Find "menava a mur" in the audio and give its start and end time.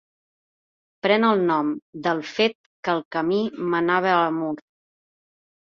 3.75-4.53